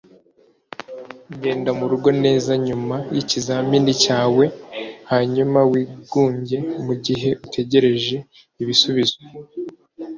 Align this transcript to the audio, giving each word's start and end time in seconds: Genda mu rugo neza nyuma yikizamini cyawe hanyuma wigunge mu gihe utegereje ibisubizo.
Genda 1.41 1.71
mu 1.79 1.85
rugo 1.91 2.09
neza 2.25 2.51
nyuma 2.67 2.95
yikizamini 3.13 3.91
cyawe 4.03 4.45
hanyuma 5.11 5.59
wigunge 5.71 6.57
mu 6.85 6.93
gihe 7.05 7.29
utegereje 7.45 8.17
ibisubizo. 8.61 9.19